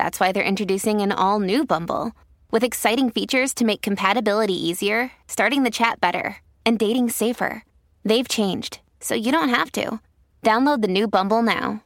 [0.00, 2.12] that's why they're introducing an all new Bumble
[2.50, 7.64] with exciting features to make compatibility easier, starting the chat better, and dating safer.
[8.02, 10.00] They've changed, so you don't have to.
[10.42, 11.82] Download the new Bumble now.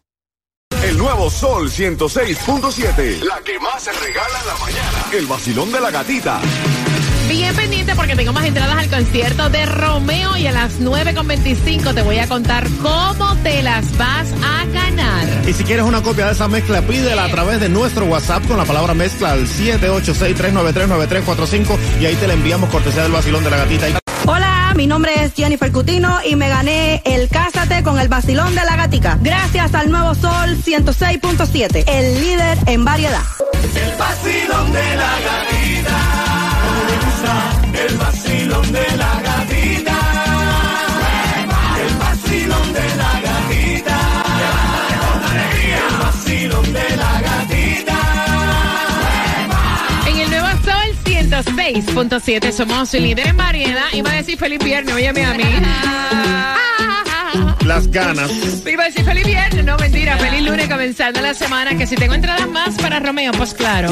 [0.70, 3.25] El nuevo Sol 106.7.
[3.25, 5.05] La que más se regala en la mañana.
[5.12, 6.41] El vacilón de la gatita.
[7.28, 12.03] Bien pendiente porque tengo más entradas al concierto de Romeo y a las 9.25 te
[12.03, 15.27] voy a contar cómo te las vas a ganar.
[15.48, 18.58] Y si quieres una copia de esa mezcla, pídela a través de nuestro WhatsApp con
[18.58, 23.58] la palabra mezcla al 786-393-9345 y ahí te la enviamos cortesía del vacilón de la
[23.58, 23.86] gatita.
[24.27, 28.64] Hola, mi nombre es Jennifer Cutino y me gané el Cásate con el vacilón de
[28.64, 29.19] la gatica.
[29.20, 33.22] Gracias al nuevo Sol 106.7, el líder en variedad.
[33.75, 35.64] El vacilón de la gatita.
[38.55, 39.99] Vacilón de la gatita.
[41.83, 43.99] El vacilón de la gatita.
[45.75, 47.99] El vacilón de la gatita.
[50.07, 53.93] En el nuevo Sol 106.7 somos el líder en variedad.
[53.93, 55.45] Iba a decir feliz viernes, óyeme a mí.
[57.64, 58.30] Las ganas.
[58.70, 61.77] Iba a decir feliz viernes, no mentira, feliz lunes comenzando la semana.
[61.79, 63.89] Que si tengo entradas más para Romeo, pues claro.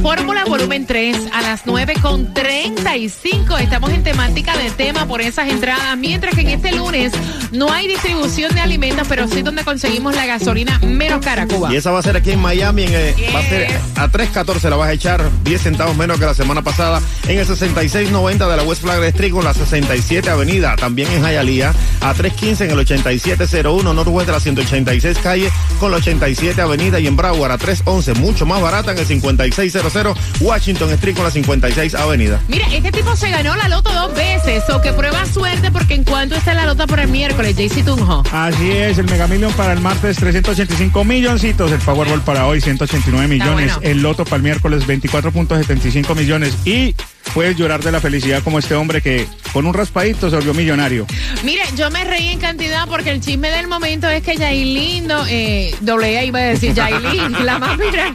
[0.00, 3.60] Fórmula volumen 3 a las 9.35.
[3.60, 5.96] Estamos en temática de tema por esas entradas.
[5.98, 7.12] Mientras que en este lunes
[7.50, 11.72] no hay distribución de alimentos, pero sí donde conseguimos la gasolina menos cara, Cuba.
[11.72, 12.84] Y esa va a ser aquí en Miami.
[12.84, 13.66] En, eh, Va a ser
[13.96, 17.00] a 3.14, la vas a echar 10 centavos menos que la semana pasada.
[17.26, 20.76] En el 6690 de la West Flagler Street con la 67 Avenida.
[20.76, 21.74] También en Hialeah.
[22.00, 22.78] A 3.15 en el
[23.20, 27.00] 8701 Northwest de la 186 calle con la 87 Avenida.
[27.00, 31.30] Y en Broward a 3.11, mucho más barata en el 5600 Washington Street con la
[31.30, 32.40] 56 Avenida.
[32.48, 36.04] Mira, este tipo se ganó la loto dos veces, o que prueba suerte porque en
[36.04, 38.22] cuanto está la lota por el miércoles, JC Tunjo.
[38.32, 43.28] Así es, el Mega Million para el martes 385 milloncitos, el Powerball para hoy 189
[43.28, 43.90] millones, bueno.
[43.90, 46.94] el Loto para el miércoles 24.75 millones y
[47.34, 51.06] puedes llorar de la felicidad como este hombre que con un raspadito se volvió millonario.
[51.42, 55.24] Mire, yo me reí en cantidad porque el chisme del momento es que Yailin, no,
[55.26, 58.12] eh, doble A iba a decir Yailin, la más viral.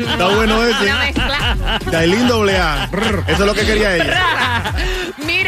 [0.00, 1.90] Está bueno ese.
[1.90, 2.88] Dailin doble A.
[3.26, 4.74] Eso es lo que quería ella.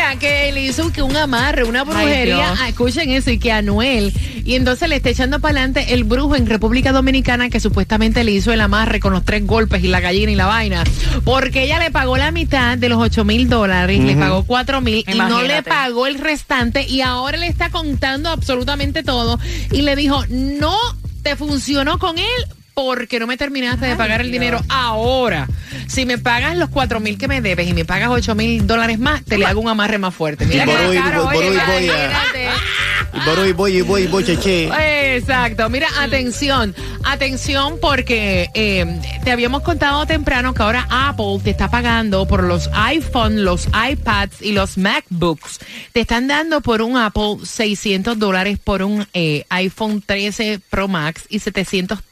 [0.08, 2.54] Mira, que le hizo que un amarre, una brujería.
[2.58, 4.12] Ah, escuchen eso, y que Anuel.
[4.44, 8.30] Y entonces le está echando para adelante el brujo en República Dominicana que supuestamente le
[8.30, 10.84] hizo el amarre con los tres golpes y la gallina y la vaina.
[11.24, 15.04] Porque ella le pagó la mitad de los 8 mil dólares, le pagó 4 mil
[15.06, 16.86] y no le pagó el restante.
[16.86, 19.40] Y ahora le está contando absolutamente todo.
[19.72, 20.76] Y le dijo, no
[21.22, 22.46] te funcionó con él.
[22.80, 25.48] Porque no me terminaste de pagar el dinero ahora.
[25.88, 28.98] Si me pagas los 4 mil que me debes y me pagas 8 mil dólares
[28.98, 30.44] más, te le hago un amarre más fuerte.
[30.44, 34.68] Mira Y por que hoy- caro, por oye, hoy voy voy y voy voy, cheche.
[35.16, 35.70] Exacto.
[35.70, 42.28] Mira, atención, atención porque eh, te habíamos contado temprano que ahora Apple te está pagando
[42.28, 45.60] por los iPhone, los iPads y los MacBooks.
[45.94, 51.22] Te están dando por un Apple 600 dólares por un eh, iPhone 13 Pro Max
[51.30, 52.02] y 730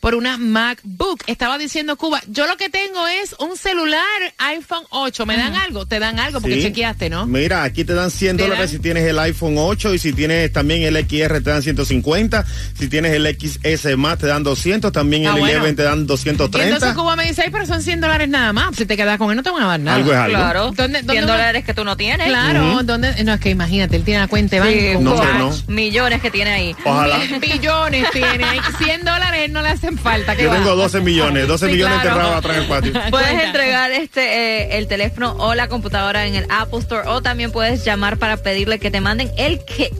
[0.00, 1.22] por una MacBook.
[1.26, 4.02] Estaba diciendo Cuba, yo lo que tengo es un celular
[4.38, 5.24] iPhone 8.
[5.26, 5.86] ¿Me dan algo?
[5.86, 6.62] Te dan algo porque Sí.
[6.64, 7.26] chequeaste, ¿no?
[7.26, 8.76] Mira, aquí te dan 100 ¿Te dólares dan?
[8.76, 12.44] si tienes el iPhone 8 y si tienes también el XR te dan 150.
[12.78, 14.92] Si tienes el XS más te dan 200.
[14.92, 15.60] También Ah, el bueno.
[15.62, 16.94] 11 te dan Y entonces 230.
[16.94, 18.76] Cuba me dice, ay, pero son 100 dólares nada más.
[18.76, 19.96] Si te quedas con él no te van a dar nada.
[19.96, 20.36] Algo es algo.
[20.36, 20.64] Claro.
[20.76, 22.26] ¿Dónde- dónde 100 uno- dólares que tú no tienes.
[22.28, 23.24] Claro, ¿dónde?
[23.24, 25.00] No, es que imagínate, él tiene la cuenta de Sí, banco.
[25.00, 25.74] No, con hombre, no.
[25.74, 26.76] Millones que tiene ahí.
[26.84, 27.18] Ojalá.
[27.18, 30.36] Mil billones tiene, hay 100 dólares no le hacen falta.
[30.36, 30.56] ¿qué Yo va?
[30.56, 32.10] tengo 12 millones, 12 Sí, millones claro.
[32.20, 32.92] enterrados atrás en el patio.
[33.10, 33.44] Puedes Cuenta.
[33.46, 34.20] entregar este
[34.64, 38.36] eh, el teléfono o la computadora en el Apple Store o también puedes llamar para
[38.36, 39.92] pedirle que te manden el kit.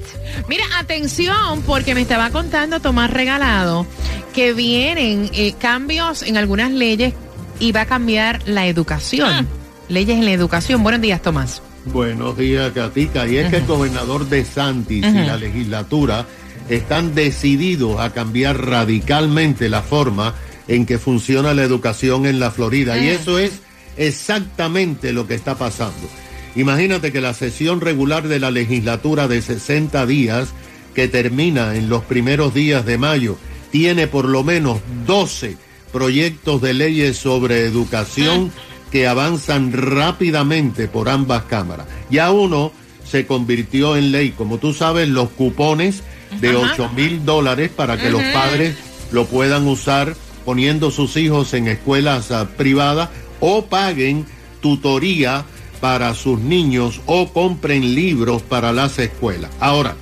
[0.48, 3.86] Mira, atención, porque me estaba contando Tomás Regalado
[4.34, 7.14] que vienen eh, cambios en algunas leyes
[7.58, 9.48] y va a cambiar la educación.
[9.88, 10.82] Leyes en la educación.
[10.82, 11.62] Buenos días, Tomás.
[11.86, 13.26] Buenos días, Katica.
[13.28, 16.26] Y es que el gobernador de Santis y la legislatura
[16.68, 20.34] están decididos a cambiar radicalmente la forma
[20.68, 22.98] en que funciona la educación en la Florida.
[22.98, 23.60] Y eso es
[23.96, 26.08] exactamente lo que está pasando.
[26.56, 30.48] Imagínate que la sesión regular de la legislatura de 60 días,
[30.94, 33.36] que termina en los primeros días de mayo,
[33.70, 35.56] tiene por lo menos 12
[35.92, 38.50] proyectos de leyes sobre educación
[38.90, 41.86] que avanzan rápidamente por ambas cámaras.
[42.10, 42.72] Ya uno
[43.04, 46.02] se convirtió en ley, como tú sabes, los cupones
[46.40, 48.76] de 8 mil dólares para que los padres
[49.12, 50.14] lo puedan usar
[50.44, 54.26] poniendo sus hijos en escuelas ah, privadas o paguen
[54.60, 55.44] tutoría
[55.80, 59.50] para sus niños o compren libros para las escuelas.
[59.60, 59.96] Ahora,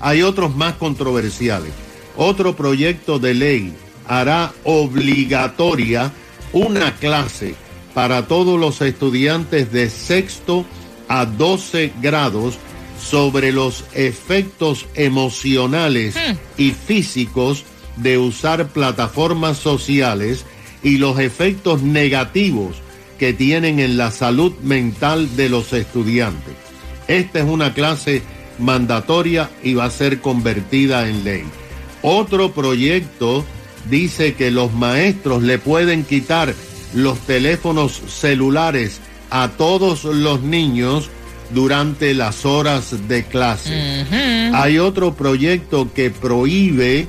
[0.00, 1.72] hay otros más controversiales.
[2.16, 3.74] Otro proyecto de ley
[4.06, 6.12] hará obligatoria
[6.52, 7.54] una clase
[7.94, 10.64] para todos los estudiantes de sexto
[11.08, 12.58] a 12 grados
[13.00, 16.14] sobre los efectos emocionales
[16.56, 17.64] y físicos
[17.96, 20.44] de usar plataformas sociales
[20.82, 22.76] y los efectos negativos
[23.18, 26.54] que tienen en la salud mental de los estudiantes.
[27.08, 28.22] Esta es una clase
[28.58, 31.44] mandatoria y va a ser convertida en ley.
[32.02, 33.44] Otro proyecto
[33.90, 36.54] dice que los maestros le pueden quitar
[36.94, 39.00] los teléfonos celulares
[39.30, 41.10] a todos los niños
[41.50, 44.06] durante las horas de clase.
[44.54, 47.08] Hay otro proyecto que prohíbe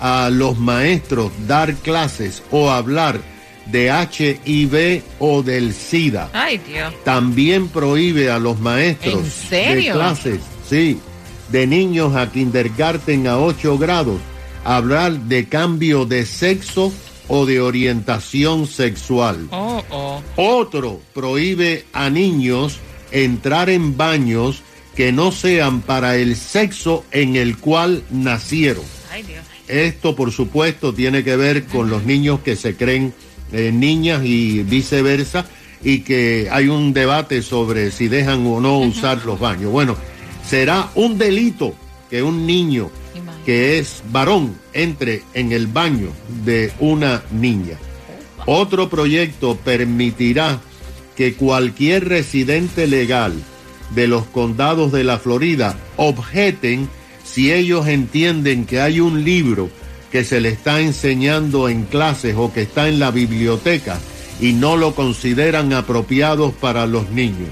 [0.00, 3.20] a los maestros dar clases o hablar
[3.66, 6.28] de HIV o del SIDA.
[6.32, 6.92] Ay, Dios.
[7.04, 10.98] También prohíbe a los maestros de clases, sí,
[11.50, 14.20] de niños a kindergarten a 8 grados,
[14.64, 16.92] hablar de cambio de sexo
[17.28, 19.46] o de orientación sexual.
[19.50, 20.22] Oh, oh.
[20.36, 22.78] Otro prohíbe a niños
[23.12, 24.62] entrar en baños
[24.96, 28.84] que no sean para el sexo en el cual nacieron.
[29.10, 29.44] Ay, Dios.
[29.68, 33.14] Esto, por supuesto, tiene que ver con los niños que se creen
[33.52, 35.46] eh, niñas y viceversa,
[35.84, 39.70] y que hay un debate sobre si dejan o no usar los baños.
[39.70, 39.96] Bueno,
[40.48, 41.74] será un delito
[42.08, 42.90] que un niño
[43.44, 46.08] que es varón entre en el baño
[46.44, 47.76] de una niña.
[48.46, 50.60] Otro proyecto permitirá
[51.16, 53.32] que cualquier residente legal
[53.94, 56.88] de los condados de la Florida objeten
[57.24, 59.70] si ellos entienden que hay un libro
[60.10, 63.98] que se le está enseñando en clases o que está en la biblioteca
[64.40, 67.48] y no lo consideran apropiados para los niños.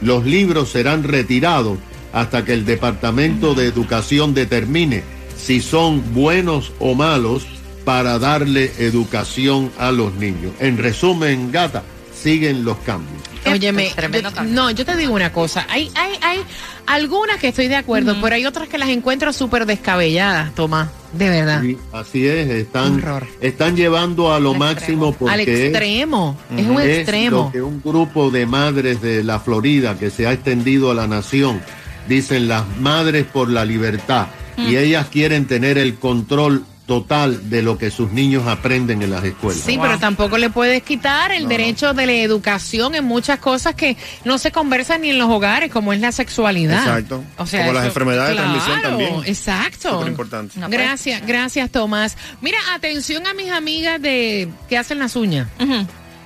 [0.00, 1.78] Los libros serán retirados
[2.12, 5.04] hasta que el Departamento de Educación determine
[5.36, 7.46] si son buenos o malos
[7.84, 10.52] para darle educación a los niños.
[10.60, 11.82] En resumen, gata,
[12.22, 13.20] siguen los cambios.
[13.46, 15.66] Óyeme, yo- no, yo te digo una cosa.
[15.70, 16.40] Hay, hay, hay
[16.86, 20.88] algunas que estoy de acuerdo, pero hay otras que las encuentro súper descabelladas, Tomás.
[21.12, 21.62] De verdad.
[21.62, 23.26] Sí, así es, están, Horror.
[23.40, 26.38] están llevando a lo Al máximo porque Al es- extremo.
[26.56, 27.36] Es un es extremo.
[27.46, 31.06] lo que un grupo de madres de la Florida que se ha extendido a la
[31.08, 31.60] nación
[32.08, 34.26] dicen las madres por la libertad
[34.56, 34.68] Mm.
[34.68, 39.22] y ellas quieren tener el control total de lo que sus niños aprenden en las
[39.22, 39.62] escuelas.
[39.62, 43.96] Sí, pero tampoco le puedes quitar el derecho de la educación en muchas cosas que
[44.24, 46.80] no se conversan ni en los hogares, como es la sexualidad.
[46.80, 47.22] Exacto.
[47.38, 49.14] O sea, Como las enfermedades de transmisión también.
[49.24, 49.90] Exacto.
[49.92, 50.58] Súper importante.
[50.58, 50.68] No.
[50.68, 52.16] Gracias, gracias Tomás.
[52.40, 55.46] Mira, atención a mis amigas de que hacen las uñas.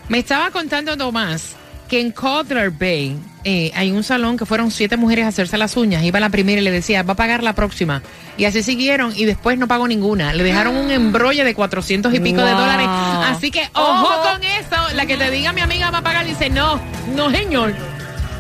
[0.09, 1.56] Me estaba contando Tomás
[1.90, 5.76] que en Cutler Bay eh, hay un salón que fueron siete mujeres a hacerse las
[5.76, 6.02] uñas.
[6.02, 8.02] Iba la primera y le decía, va a pagar la próxima.
[8.36, 10.32] Y así siguieron y después no pagó ninguna.
[10.32, 12.86] Le dejaron un embrollo de 400 y pico de dólares.
[12.88, 14.30] Así que ojo Ojo.
[14.32, 14.94] con eso.
[14.94, 16.80] La que te diga mi amiga va a pagar dice, no,
[17.14, 17.74] no señor.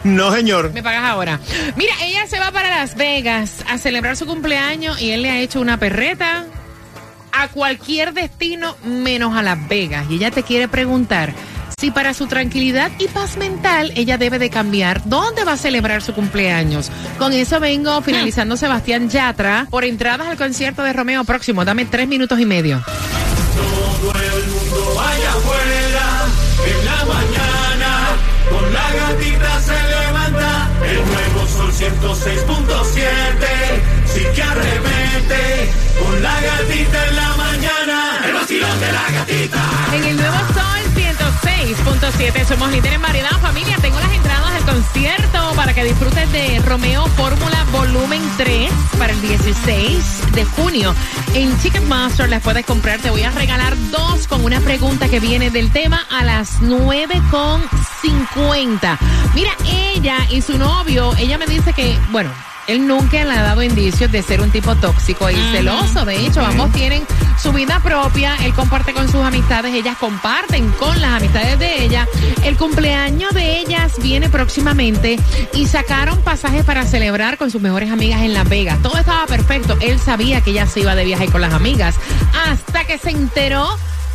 [0.04, 0.72] No, señor.
[0.72, 1.40] Me pagas ahora.
[1.76, 5.38] Mira, ella se va para Las Vegas a celebrar su cumpleaños y él le ha
[5.40, 6.44] hecho una perreta
[7.32, 10.06] a cualquier destino menos a Las Vegas.
[10.10, 11.32] Y ella te quiere preguntar
[11.78, 16.02] si para su tranquilidad y paz mental ella debe de cambiar dónde va a celebrar
[16.02, 16.90] su cumpleaños.
[17.18, 21.64] Con eso vengo finalizando Sebastián Yatra por entradas al concierto de Romeo próximo.
[21.64, 22.82] Dame tres minutos y medio.
[22.84, 26.26] Todo el mundo vaya afuera
[26.66, 27.90] en la mañana.
[28.50, 33.04] Con la gatita se levanta el nuevo sol 106.7.
[34.06, 35.70] sí que arremete.
[36.02, 39.62] Con la gatita en la mañana, el vacilón de la gatita.
[39.92, 40.93] En el nuevo Sol
[41.64, 43.30] 106.7 somos líderes en variedad.
[43.40, 49.14] Familia, tengo las entradas del concierto para que disfrutes de Romeo Fórmula Volumen 3 para
[49.14, 50.94] el 16 de junio.
[51.32, 53.00] En Ticketmaster las puedes comprar.
[53.00, 58.98] Te voy a regalar dos con una pregunta que viene del tema a las 9.50.
[59.34, 62.30] Mira, ella y su novio, ella me dice que, bueno,
[62.66, 66.04] él nunca le ha dado indicios de ser un tipo tóxico y celoso.
[66.04, 67.04] De hecho, ambos tienen
[67.40, 68.36] su vida propia.
[68.42, 72.08] Él comparte con sus amistades, ellas comparten con las amistades de ella.
[72.44, 75.18] El cumpleaños de ellas viene próximamente
[75.52, 78.80] y sacaron pasajes para celebrar con sus mejores amigas en Las Vegas.
[78.82, 79.76] Todo estaba perfecto.
[79.80, 81.96] Él sabía que ella se iba de viaje con las amigas
[82.46, 83.68] hasta que se enteró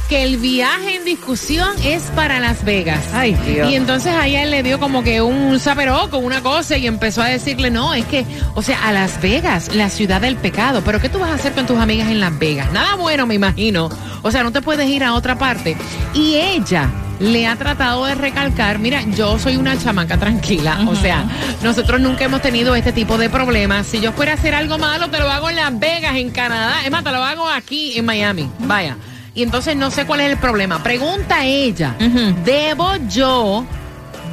[0.10, 3.06] que el viaje en discusión es para Las Vegas.
[3.14, 3.72] Ay, Dios.
[3.72, 6.88] Y entonces ahí a él le dio como que un saperó con una cosa y
[6.88, 8.26] empezó a decirle, no, es que,
[8.56, 11.54] o sea, a Las Vegas, la ciudad del pecado, pero ¿qué tú vas a hacer
[11.54, 12.72] con tus amigas en Las Vegas?
[12.74, 13.90] Nada bueno, me imagino.
[14.24, 15.78] O sea, no te puedes ir a otra parte.
[16.16, 16.90] Y ella
[17.20, 21.26] le ha tratado de recalcar, mira, yo soy una chamaca tranquila, o sea,
[21.62, 23.86] nosotros nunca hemos tenido este tipo de problemas.
[23.86, 26.78] Si yo fuera a hacer algo malo, te lo hago en Las Vegas, en Canadá,
[26.84, 28.98] es más, te lo hago aquí en Miami, vaya.
[29.34, 30.82] Y entonces no sé cuál es el problema.
[30.84, 31.96] Pregunta ella,
[32.44, 33.66] ¿debo yo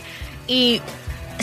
[0.46, 0.80] y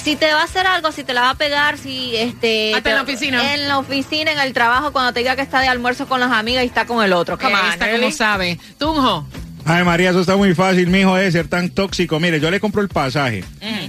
[0.01, 2.89] si te va a hacer algo, si te la va a pegar, si este Hasta
[2.89, 3.53] en la oficina.
[3.53, 6.31] en la oficina, en el trabajo, cuando te diga que está de almuerzo con las
[6.31, 7.37] amigas y está con el otro.
[7.37, 7.99] Come on, really?
[8.01, 8.59] como sabe.
[8.77, 9.25] Tunjo.
[9.67, 12.19] Ay, María, eso está muy fácil, mijo, de ser tan tóxico.
[12.19, 13.43] Mire, yo le compro el pasaje.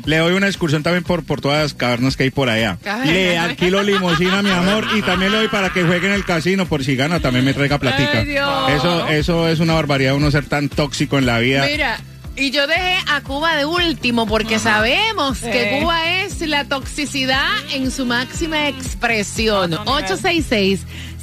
[0.06, 2.78] Le doy una excursión también por, por todas las cavernas que hay por allá.
[3.04, 6.66] Le alquilo limosina, mi amor, y también le doy para que juegue en el casino,
[6.66, 8.20] por si gana, también me traiga platica.
[8.20, 8.70] Ay, Dios.
[8.70, 11.66] Eso, eso es una barbaridad, uno ser tan tóxico en la vida.
[11.66, 11.98] Mira,
[12.36, 15.78] y yo dejé a Cuba de último porque sabemos que.
[15.80, 19.76] Cuba es la toxicidad en su máxima expresión.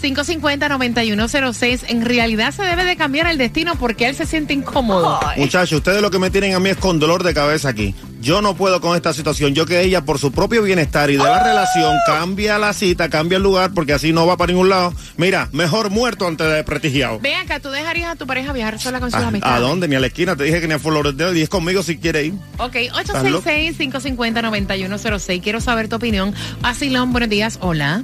[0.04, 1.86] 866-550-9106.
[1.88, 5.20] En realidad se debe de cambiar el destino porque él se siente incómodo.
[5.38, 7.96] Muchachos, ustedes lo que me tienen a mí es con dolor de cabeza aquí.
[8.22, 9.54] Yo no puedo con esta situación.
[9.54, 13.36] Yo que ella, por su propio bienestar y de la relación, cambia la cita, cambia
[13.36, 14.94] el lugar, porque así no va para ningún lado.
[15.18, 17.20] Mira, mejor muerto antes de prestigiado.
[17.20, 19.58] Ven acá, ¿tú dejarías a tu pareja viajar sola con sus ¿A, amistades?
[19.58, 19.90] ¿A dónde?
[19.90, 20.38] Ni a la esquina.
[20.38, 21.38] Te dije que ni a Lauderdale.
[21.38, 22.34] Y es conmigo si quiere ir.
[22.60, 23.50] Ok, ¿Estás loco?
[23.50, 25.42] 866-550-9106.
[25.42, 26.34] Quiero saber tu opinión.
[26.62, 27.58] Asilón, buenos días.
[27.62, 28.04] Hola.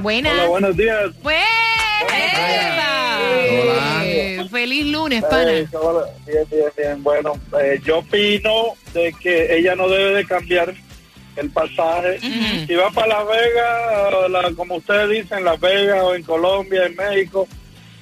[0.00, 0.32] Buenas.
[0.34, 1.10] Hola, buenos días.
[1.22, 1.36] Pues,
[2.08, 3.20] Eva.
[4.50, 5.52] Feliz lunes, pana.
[5.52, 7.02] Eh, hola, bien, bien, bien.
[7.02, 10.74] Bueno, eh, yo opino de que ella no debe de cambiar
[11.36, 12.18] el pasaje.
[12.66, 16.96] Si va para Las Vegas, la- como ustedes dicen, Las Vegas o en Colombia, en
[16.96, 17.46] México,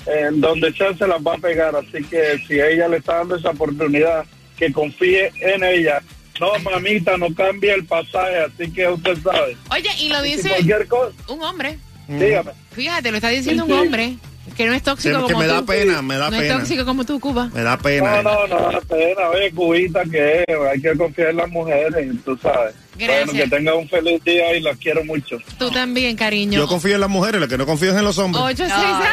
[0.06, 1.76] en donde sea se las va a pegar.
[1.76, 4.24] Así que si ella le está dando esa oportunidad,
[4.56, 6.00] que confíe en ella.
[6.40, 9.56] No, mamita, no cambie el pasaje, así que usted sabe.
[9.70, 11.78] Oye, y lo Si dice cualquier cosa, un hombre.
[12.08, 12.50] Dígame.
[12.72, 14.16] Fíjate, lo está diciendo Sí, un hombre
[14.56, 15.66] que no es tóxico Que- que como me da tú.
[15.66, 16.42] pena, me da no pena.
[16.54, 17.50] es tóxico como tú, Cuba.
[17.54, 18.22] Me da pena.
[18.22, 19.28] No, no, no, da pena.
[19.34, 22.74] Oye, cubita que es, hay que confiar en las mujeres, tú sabes.
[22.98, 23.26] Gracias.
[23.26, 25.36] Bueno, que tenga un feliz día y las quiero mucho.
[25.58, 26.58] Tú también, cariño.
[26.58, 28.42] Yo confío en las mujeres, lo que no confío es en los hombres.
[28.42, 29.08] 866.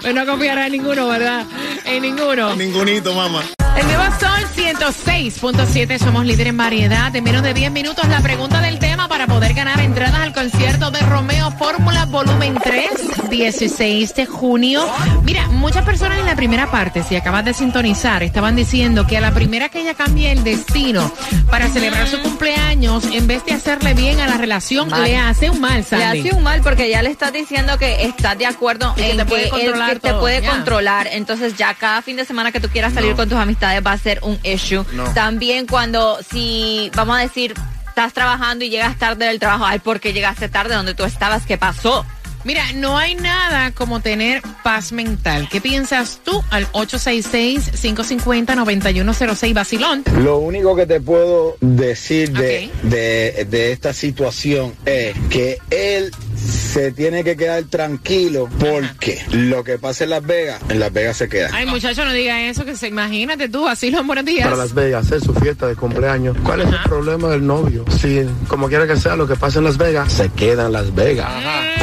[0.00, 1.44] pues no confiará en ninguno, ¿verdad?
[1.84, 2.54] En ninguno.
[2.54, 3.42] Ningunito, mamá.
[3.76, 7.14] El nuevo Sol 106.7, somos líder en variedad.
[7.16, 10.90] En menos de 10 minutos, la pregunta del tema para poder ganar entradas al concierto
[10.90, 14.86] de Romeo Fórmula Volumen 3, 16 de junio.
[15.22, 19.20] Mira, muchas personas en la primera parte, si acabas de sintonizar, estaban diciendo que a
[19.20, 21.10] la primera que ella cambie el destino
[21.50, 25.02] para celebrar su cumpleaños, en vez de hacerle bien a la relación, Mal.
[25.04, 26.20] le hace un mal, Le Sandy.
[26.20, 29.16] hace un mal porque ya le estás diciendo que estás de acuerdo Y que en
[29.18, 31.08] te puede que él controlar que te puede controlar.
[31.12, 33.16] Entonces ya cada fin de semana que tú quieras salir No.
[33.16, 34.84] con tus amistades va a ser un issue.
[34.92, 35.04] No.
[35.14, 37.54] También cuando si vamos a decir
[37.94, 41.46] estás trabajando y llegas tarde del trabajo, ay, ¿por qué llegaste tarde donde tú estabas?
[41.46, 42.04] ¿Qué pasó?
[42.44, 45.48] Mira, no hay nada como tener paz mental.
[45.50, 50.04] ¿Qué piensas tú al 866-550-9106 Basilón?
[50.22, 56.92] Lo único que te puedo decir de, de, de esta situación es que él se
[56.92, 61.28] tiene que quedar tranquilo porque lo que pasa en Las Vegas, en Las Vegas se
[61.28, 61.48] queda.
[61.52, 64.44] Ay, muchacho, no diga eso, que se imagínate tú, Basilón, buenos días.
[64.44, 66.36] para Las Vegas, hacer su fiesta de cumpleaños.
[66.44, 67.84] ¿Cuál es el problema del novio?
[68.00, 70.94] Si, como quiera que sea, lo que pasa en Las Vegas, se queda en Las
[70.94, 71.28] Vegas.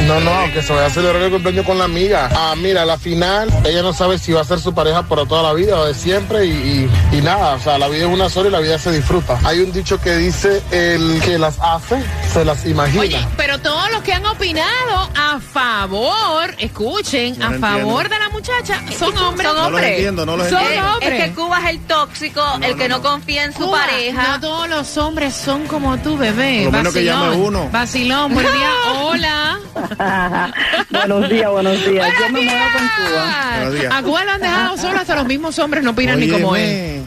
[0.06, 2.28] No, no, aunque se vaya a celebrar el cumpleaños con la amiga.
[2.34, 5.42] Ah, mira, la final, ella no sabe si va a ser su pareja por toda
[5.42, 8.28] la vida o de siempre y, y- y nada, o sea, la vida es una
[8.28, 9.38] sola y la vida se disfruta.
[9.44, 12.02] Hay un dicho que dice, el que las hace,
[12.34, 13.00] se las imagina.
[13.00, 18.08] Oye, pero todos los que han opinado a favor, escuchen, No a favor entiendo.
[18.10, 19.46] de la muchacha, son hombres.
[19.48, 19.90] Son No los hombres.
[19.90, 20.92] entiendo, no los Son entiendo.
[20.92, 21.12] hombres.
[21.12, 24.28] Es que Cuba es el tóxico, el que no, confía en su Cuba, pareja.
[24.28, 26.64] No todos los hombres son como tú, bebé.
[26.64, 27.70] Por lo menos que llame uno.
[27.72, 28.70] Vacilón, buen día.
[29.00, 29.58] Hola.
[30.90, 32.08] buenos días, buenos días.
[32.18, 33.26] Yo me muevo con Cuba.
[33.26, 33.56] días.
[33.56, 33.92] Buenos días.
[33.94, 37.02] A Cuba lo han dejado solo, hasta los mismos hombres no opinan ni como él.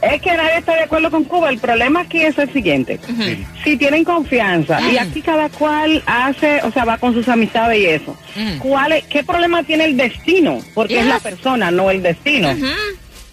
[0.00, 1.50] Es que nadie está de acuerdo con Cuba.
[1.50, 3.00] El problema aquí es el siguiente.
[3.06, 3.44] Sí.
[3.64, 7.86] Si tienen confianza y aquí cada cual hace, o sea, va con sus amistades y
[7.86, 8.16] eso.
[8.60, 10.60] ¿Cuál es, ¿Qué problema tiene el destino?
[10.74, 12.54] Porque es la persona, no el destino.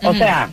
[0.01, 0.49] O sea,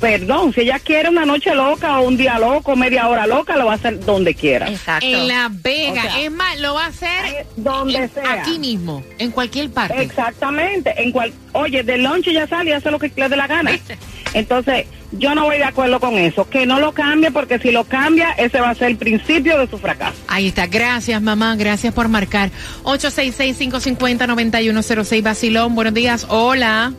[0.00, 3.66] perdón, si ella quiere una noche loca o un día loco, media hora loca, lo
[3.66, 4.68] va a hacer donde quiera.
[4.68, 5.06] Exacto.
[5.06, 5.92] En La Vega.
[5.92, 8.32] O sea, es más, lo va a hacer donde en- sea.
[8.42, 10.02] aquí mismo, en cualquier parte.
[10.02, 10.92] Exactamente.
[11.02, 13.70] En cual, oye, del lunch ya sale y hace lo que le dé la gana.
[14.34, 16.46] Entonces, yo no voy de acuerdo con eso.
[16.50, 19.66] Que no lo cambie, porque si lo cambia, ese va a ser el principio de
[19.66, 20.18] su fracaso.
[20.28, 20.66] Ahí está.
[20.66, 21.56] Gracias, mamá.
[21.56, 22.50] Gracias por marcar.
[22.84, 25.74] 866-550-9106 Basilón.
[25.74, 26.26] Buenos días.
[26.28, 26.92] Hola.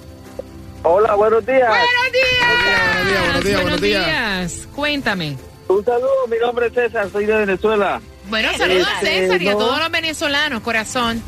[0.84, 1.68] Hola, buenos días.
[1.68, 2.48] Buenos días.
[2.48, 4.68] Buenos días, buenos días, buenos días.
[4.76, 5.38] Cuéntame.
[5.68, 8.02] Un saludo, mi nombre es César, soy de Venezuela.
[8.30, 11.22] Bueno, saludos a Este, César y a todos los venezolanos, corazón.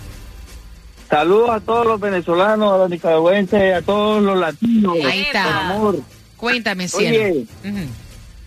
[1.10, 4.96] Saludos a todos los venezolanos, a los nicaragüenses, a todos los latinos.
[5.06, 5.44] Ahí está.
[5.44, 6.00] Con amor.
[6.38, 7.18] Cuéntame, cielo.
[7.20, 7.46] Oye,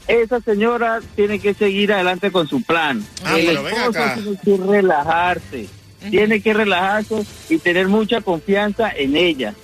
[0.08, 3.06] esa señora tiene que seguir adelante con su plan.
[3.24, 3.92] Ah, El esposo
[4.24, 5.68] tiene que relajarse.
[6.10, 9.54] Tiene que relajarse y tener mucha confianza en ella.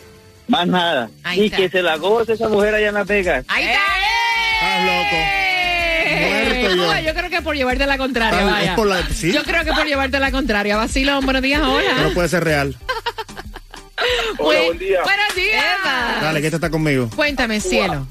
[0.50, 1.10] Más nada.
[1.22, 1.56] Ahí y está.
[1.58, 3.44] que se la goce esa mujer allá en Las Vegas.
[3.48, 3.80] Ahí está.
[4.54, 5.16] Estás loco.
[6.28, 6.82] Muerto yo.
[6.84, 8.70] Cuba, yo creo que por llevarte la contraria, Está- vaya.
[8.70, 9.32] es por la- ¿sí?
[9.32, 10.76] Yo creo que por llevarte la contraria.
[10.76, 12.10] Vacilón, buenos días, No hola.
[12.14, 12.76] puede ser real.
[14.38, 15.02] Buen- buen día.
[15.04, 15.64] Buenos días.
[16.20, 17.08] Dale, que este está conmigo.
[17.14, 18.06] Cuéntame, cielo.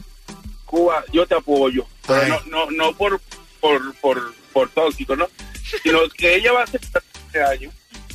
[0.65, 1.86] Cuba, yo te apoyo.
[2.08, 3.19] Pero no, no, no por,
[3.60, 5.27] por, por, por tóxico, ¿no?
[5.84, 7.69] Sino que ella va a hacer este año,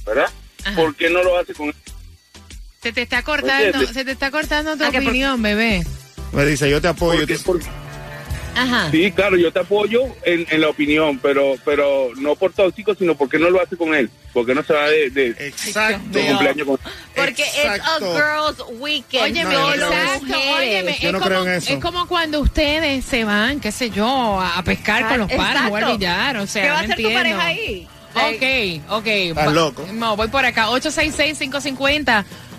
[0.06, 0.30] ¿verdad?
[0.64, 0.76] Ajá.
[0.76, 1.68] ¿Por qué no lo hace con
[2.84, 5.82] Se te está cortando, se te está cortando tu Ah, por- opinión, bebé.
[6.32, 7.20] Me dice, yo te apoyo.
[7.20, 7.66] Porque- tú- porque-
[8.54, 8.90] Ajá.
[8.90, 13.14] sí, claro, yo te apoyo en, en la opinión, pero pero no por tóxico, sino
[13.16, 14.10] porque no lo hace con él.
[14.34, 15.98] Porque no se va de, de, Exacto.
[16.10, 16.78] de cumpleaños con
[17.16, 19.22] Porque es a girls weekend.
[19.24, 20.46] Óyeme, No, no exacto, mujeres.
[20.58, 21.72] óyeme, Yo es, no como, creo en eso.
[21.72, 25.40] es como cuando ustedes se van, qué sé yo, a, a pescar con los o
[25.40, 25.92] al Exacto.
[25.96, 27.88] billar, o sea, ¿Qué va a hacer tu pareja ahí?
[28.16, 29.06] Ok, ok.
[29.06, 29.88] Estás loco.
[29.92, 30.68] No, voy por acá.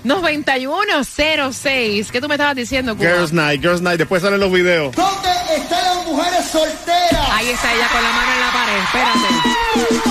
[0.05, 2.11] 866-550-9106.
[2.11, 3.09] ¿Qué tú me estabas diciendo, Cuba?
[3.09, 3.97] Girls Night, Girls Night.
[3.97, 4.95] Después salen los videos.
[4.95, 7.29] ¿Dónde están las mujeres solteras?
[7.31, 8.77] Ahí está ella con la mano en la pared.
[8.83, 9.27] Espérate.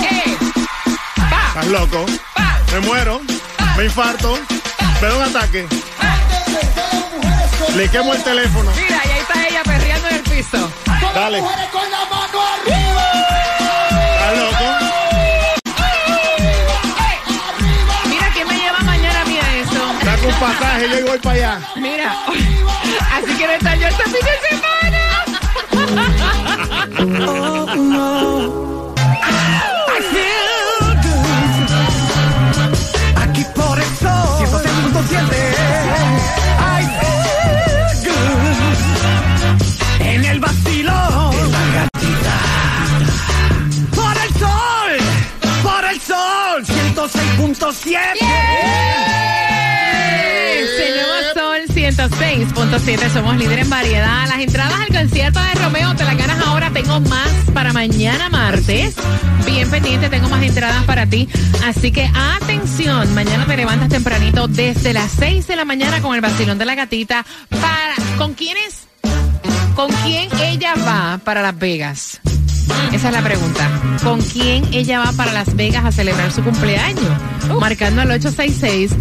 [0.01, 0.35] ¿Qué?
[1.29, 2.05] Pa, Estás loco.
[2.35, 2.59] pa.
[2.73, 3.21] Me muero.
[3.77, 4.37] Me infarto.
[5.01, 5.65] Me da un ataque.
[5.67, 7.75] ¿Dónde están las mujeres solteras?
[7.75, 8.71] Le quemo el teléfono.
[8.75, 10.69] Mira, y ahí está ella perreando en el piso.
[11.13, 11.41] Dale.
[11.41, 12.05] Mujeres con la
[20.75, 21.59] Pasaje, yo voy para allá.
[21.77, 22.11] Mira,
[23.13, 25.23] así quiero estar yo este fin de semana.
[33.23, 34.45] Aquí por el sol.
[34.45, 35.15] 106.7.
[36.59, 38.79] I feel good.
[40.01, 41.33] En el vacilón.
[41.35, 42.37] En la gatita.
[43.95, 44.91] Por el sol.
[45.63, 46.65] Por el sol.
[46.65, 47.95] 106.7.
[48.11, 49.04] Este
[52.43, 54.27] 106.7, somos líder en variedad.
[54.27, 56.69] Las entradas al concierto de Romeo te las ganas ahora.
[56.71, 58.95] Tengo más para mañana martes.
[59.45, 61.29] Bien pendiente, tengo más entradas para ti.
[61.65, 66.21] Así que atención, mañana te levantas tempranito desde las 6 de la mañana con el
[66.21, 67.25] vacilón de la gatita.
[67.49, 68.87] Para, ¿Con quiénes?
[69.75, 72.19] ¿Con quién ella va para Las Vegas?
[72.91, 73.69] Esa es la pregunta.
[74.03, 77.05] ¿Con quién ella va para Las Vegas a celebrar su cumpleaños?
[77.59, 78.91] Marcando al 866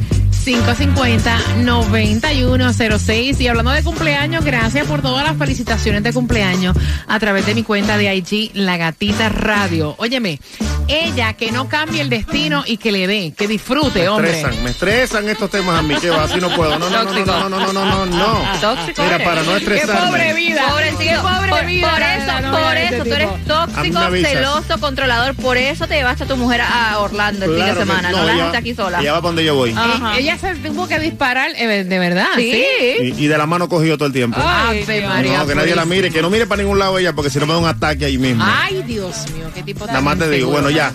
[0.45, 3.41] 550-9106.
[3.41, 6.77] Y hablando de cumpleaños, gracias por todas las felicitaciones de cumpleaños
[7.07, 9.95] a través de mi cuenta de IG, La Gatita Radio.
[9.99, 10.41] Óyeme,
[10.89, 14.31] ella que no cambie el destino y que le dé, que disfrute, Me hombre.
[14.41, 16.79] estresan, me estresan estos temas a mí, que va, así no puedo.
[16.79, 18.39] No, no, no, no, no, no, no, no, no, no.
[18.61, 19.03] Tóxico.
[19.03, 20.07] Mira, para no Qué estresarme.
[20.09, 20.63] pobre vida.
[20.69, 20.99] Pobrecito.
[21.05, 21.91] Qué pobre por, vida.
[21.91, 25.35] por la- eso, la por eso, este tú eres tóxico, celoso, controlador.
[25.35, 28.11] Por eso te llevaste a tu mujer a Orlando el fin de Claro semana.
[28.11, 29.01] No, la ella- dejaste aquí sola.
[29.01, 29.73] Ella va para donde yo voy.
[29.77, 30.19] Ajá.
[30.35, 32.29] Ella se tuvo que disparar, eh, de verdad.
[32.37, 32.65] Sí.
[33.01, 34.39] Y, y de la mano cogido todo el tiempo.
[34.43, 35.39] Ay, Dios María.
[35.39, 37.47] no, que nadie la mire, que no mire para ningún lado ella, porque si no
[37.47, 38.45] me da un ataque ahí mismo.
[38.47, 40.93] Ay, Dios mío, qué tipo tan Nada más te digo, bueno, ya.